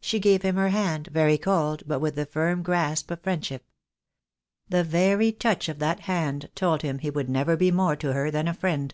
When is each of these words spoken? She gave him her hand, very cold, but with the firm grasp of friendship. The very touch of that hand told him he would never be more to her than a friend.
She 0.00 0.18
gave 0.18 0.42
him 0.42 0.56
her 0.56 0.70
hand, 0.70 1.06
very 1.12 1.38
cold, 1.38 1.84
but 1.86 2.00
with 2.00 2.16
the 2.16 2.26
firm 2.26 2.64
grasp 2.64 3.12
of 3.12 3.20
friendship. 3.22 3.64
The 4.68 4.82
very 4.82 5.30
touch 5.30 5.68
of 5.68 5.78
that 5.78 6.00
hand 6.00 6.50
told 6.56 6.82
him 6.82 6.98
he 6.98 7.10
would 7.10 7.30
never 7.30 7.56
be 7.56 7.70
more 7.70 7.94
to 7.94 8.12
her 8.12 8.32
than 8.32 8.48
a 8.48 8.54
friend. 8.54 8.92